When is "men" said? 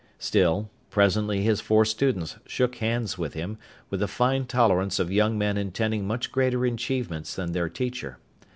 5.37-5.57